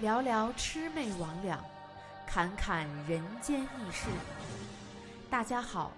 [0.00, 1.58] 聊聊魑魅魍魉，
[2.24, 4.06] 侃侃人间轶事。
[5.28, 5.90] 大家好，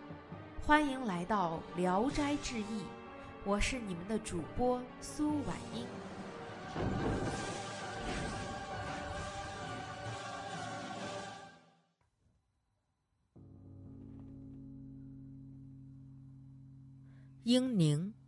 [0.63, 2.81] 欢迎来到《聊斋志异》，
[3.45, 5.87] 我是你们的主播苏婉英。
[17.43, 18.20] 英宁。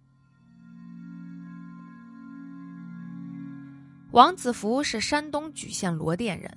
[4.12, 6.50] 王子福是山东莒县罗店人。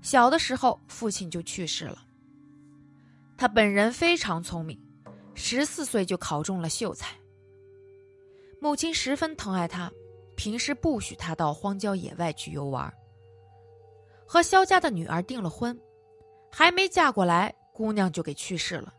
[0.00, 2.02] 小的时候，父亲就去世了。
[3.36, 4.80] 他本人非常聪明，
[5.34, 7.14] 十四岁就考中了秀才。
[8.62, 9.92] 母亲十分疼爱他，
[10.36, 12.90] 平时不许他到荒郊野外去游玩。
[14.26, 15.78] 和萧家的女儿订了婚，
[16.50, 18.94] 还没嫁过来，姑娘就给去世了，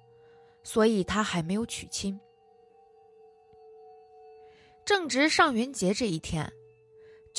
[0.61, 2.19] 所以他还没有娶亲。
[4.85, 6.51] 正值上元节这一天。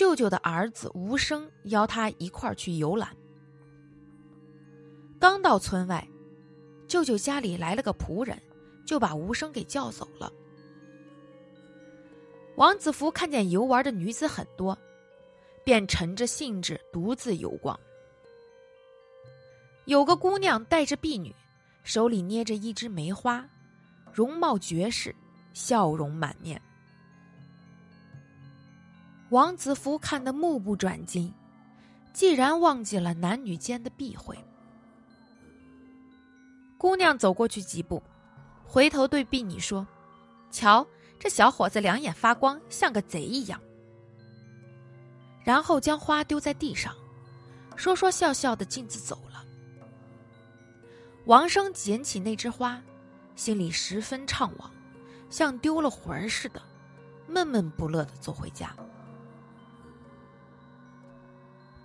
[0.03, 3.17] 舅舅的儿子吴生邀他一块儿去游览。
[5.17, 6.05] 刚到村外，
[6.89, 8.36] 舅舅家里来了个仆人，
[8.84, 10.33] 就把吴生给叫走了。
[12.56, 14.77] 王子服看见游玩的女子很多，
[15.62, 17.78] 便沉着兴致独自游逛。
[19.84, 21.33] 有个姑娘带着婢女，
[21.84, 23.48] 手里捏着一枝梅花，
[24.12, 25.14] 容貌绝世，
[25.53, 26.61] 笑容满面。
[29.33, 31.33] 王子服看得目不转睛，
[32.12, 34.36] 既然忘记了男女间的避讳。
[36.77, 38.02] 姑娘走过去几步，
[38.62, 39.86] 回头对婢女说
[40.52, 40.86] ：“瞧，
[41.19, 43.58] 这小伙子两眼发光，像个贼一样。”
[45.42, 46.94] 然后将花丢在地上，
[47.74, 49.42] 说说笑笑的径自走了。
[51.24, 52.83] 王生捡起那枝花，
[53.34, 54.67] 心里十分怅惘，
[55.30, 56.61] 像丢了魂似的，
[57.27, 58.77] 闷闷不乐的走回家。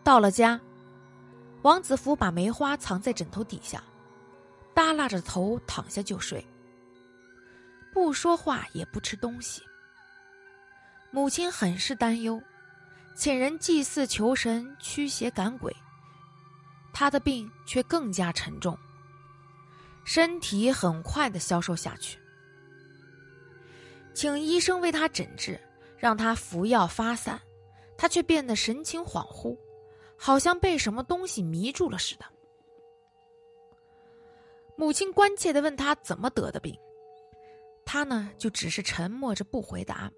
[0.08, 0.58] 到了家，
[1.64, 3.84] 王子服把梅花藏在枕头底下，
[4.74, 6.48] 耷拉着头躺下就睡，
[7.92, 9.62] 不说话也不吃东西。
[11.12, 12.42] 母亲很是担忧，
[13.18, 15.76] 请人祭祀求神驱邪赶鬼，
[16.94, 18.80] 他的病却更加沉重，
[20.06, 22.18] 身体很快的消瘦下去。
[24.14, 25.60] 请医生为他诊治，
[25.98, 27.38] 让他服药发散，
[27.98, 29.54] 他却变得神情恍惚。
[30.18, 32.26] 好像被什么东西迷住了似的。
[34.76, 36.78] 母亲关切的问他怎么得的病，
[37.86, 40.12] 他呢就只是沉默着不回答。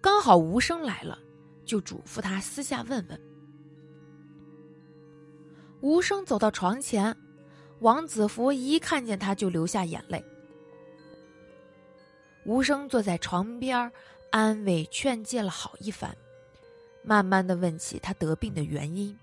[0.00, 1.18] 刚好吴生来了，
[1.64, 3.20] 就嘱咐他私下问问。
[5.80, 7.16] 吴生走到床前，
[7.80, 10.24] 王子福一看见他就流下眼泪。
[12.44, 13.90] 吴生坐在床边，
[14.30, 16.14] 安慰劝诫了好一番。
[17.04, 19.14] 慢慢的问起他得病的原因，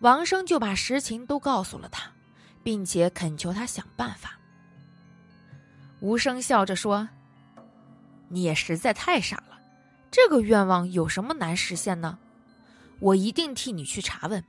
[0.00, 2.12] 王生就把实情都告诉了他，
[2.62, 4.38] 并且恳求他想办法。
[6.00, 7.08] 吴生笑着说
[8.28, 9.58] ：“你也实在太傻了，
[10.10, 12.18] 这个愿望有什么难实现呢？
[13.00, 14.44] 我一定替你去查问。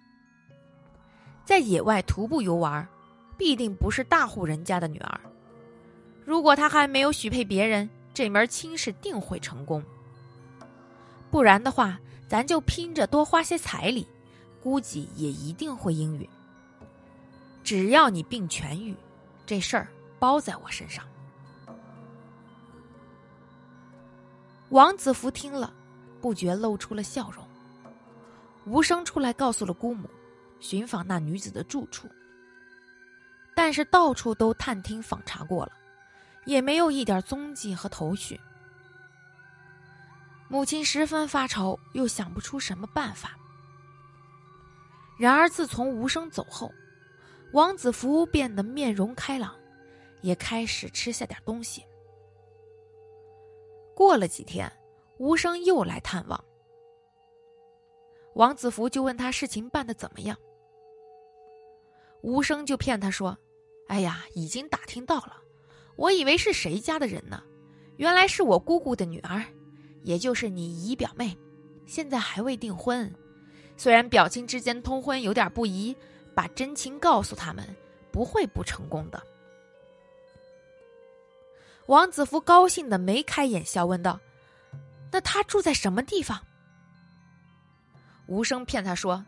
[1.46, 2.86] 在野外徒步游玩，
[3.38, 5.22] 必定不是大户人家的女儿。
[6.26, 9.82] 如果他还没有许配别人，这门亲事定会成功。”
[11.36, 14.08] 不然的话，咱就拼着多花些彩礼，
[14.64, 16.30] 估计也一定会应允。
[17.62, 18.96] 只要你病痊愈，
[19.46, 21.06] 这事儿包在我身上。
[24.70, 25.74] 王子福听了，
[26.22, 27.46] 不觉露出了笑容。
[28.66, 30.10] 无声出来告诉了姑母，
[30.62, 32.08] 寻访那女子的住处，
[33.54, 35.74] 但是到处都探听访查过了，
[36.46, 38.40] 也没有一点踪迹和头绪。
[40.48, 43.38] 母亲十分发愁，又想不出什么办法。
[45.18, 46.72] 然而自从无声走后，
[47.54, 49.56] 王子福变得面容开朗，
[50.22, 51.84] 也开始吃下点东西。
[53.96, 54.72] 过了几天，
[55.18, 56.44] 无声又来探望，
[58.36, 60.38] 王子福就问他事情办的怎么样。
[62.22, 63.38] 无声就骗他说
[63.88, 65.42] ：“哎呀，已经打听到了，
[65.96, 67.42] 我以为是谁家的人呢，
[67.98, 69.42] 原来是我姑姑的女儿。”
[70.06, 71.36] 也就是你姨表妹，
[71.88, 73.12] 现在还未订婚。
[73.76, 75.94] 虽然表亲之间通婚有点不宜，
[76.36, 77.76] 把真情告诉他们，
[78.12, 79.22] 不会不成功的。
[81.88, 84.20] 王子福高兴的眉开眼笑，问道
[85.12, 86.40] ：“那他住在什么地方？”
[88.28, 89.26] 无声骗他说：“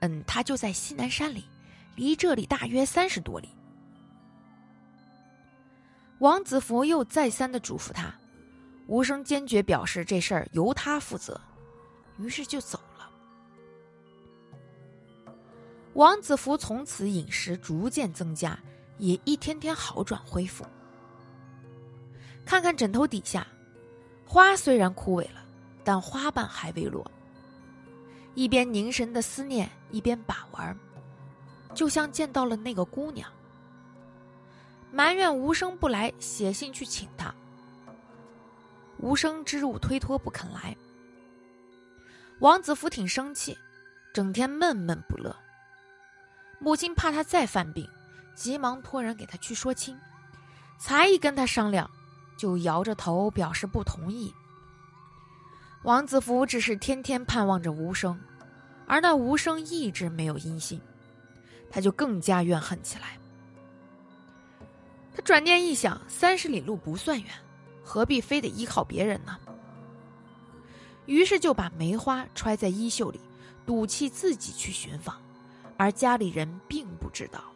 [0.00, 1.44] 嗯，他就在西南山里，
[1.94, 3.48] 离这里大约三十多里。”
[6.18, 8.14] 王子福又再三的嘱咐他。
[8.86, 11.40] 吴生坚决表示这事儿由他负责，
[12.18, 13.10] 于是就走了。
[15.94, 18.58] 王子福从此饮食逐渐增加，
[18.98, 20.66] 也一天天好转恢复。
[22.44, 23.46] 看看枕头底下，
[24.26, 25.42] 花虽然枯萎了，
[25.82, 27.10] 但花瓣还未落。
[28.34, 30.76] 一边凝神的思念，一边把玩，
[31.72, 33.30] 就像见到了那个姑娘。
[34.92, 37.34] 埋怨无声不来，写信去请他。
[39.04, 40.74] 无声之入推脱不肯来。
[42.38, 43.56] 王子福挺生气，
[44.14, 45.36] 整天闷闷不乐。
[46.58, 47.86] 母亲怕他再犯病，
[48.34, 49.94] 急忙托人给他去说亲。
[50.78, 51.88] 才一跟他商量，
[52.38, 54.32] 就摇着头表示不同意。
[55.82, 58.18] 王子福只是天天盼望着无声，
[58.86, 60.80] 而那无声一直没有音信，
[61.70, 63.18] 他就更加怨恨起来。
[65.14, 67.30] 他转念一想，三十里路不算远，
[67.84, 69.38] 何必非得依靠别人呢？
[71.06, 73.20] 于是就把梅花揣在衣袖里，
[73.66, 75.20] 赌气自己去寻访，
[75.76, 77.53] 而家里人并不知道。